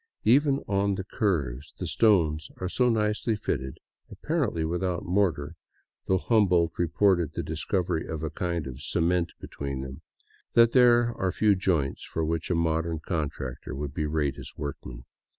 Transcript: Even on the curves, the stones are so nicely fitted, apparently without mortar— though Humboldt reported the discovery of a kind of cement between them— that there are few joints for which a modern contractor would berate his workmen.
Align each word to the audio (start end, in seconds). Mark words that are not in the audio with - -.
Even 0.23 0.63
on 0.67 0.95
the 0.95 1.03
curves, 1.03 1.75
the 1.77 1.85
stones 1.85 2.49
are 2.57 2.67
so 2.67 2.89
nicely 2.89 3.35
fitted, 3.35 3.77
apparently 4.09 4.65
without 4.65 5.05
mortar— 5.05 5.53
though 6.07 6.17
Humboldt 6.17 6.71
reported 6.79 7.33
the 7.33 7.43
discovery 7.43 8.07
of 8.07 8.23
a 8.23 8.31
kind 8.31 8.65
of 8.65 8.81
cement 8.81 9.31
between 9.39 9.81
them— 9.81 10.01
that 10.55 10.71
there 10.71 11.13
are 11.13 11.31
few 11.31 11.53
joints 11.53 12.03
for 12.03 12.25
which 12.25 12.49
a 12.49 12.55
modern 12.55 12.97
contractor 12.97 13.75
would 13.75 13.93
berate 13.93 14.37
his 14.37 14.55
workmen. 14.57 15.05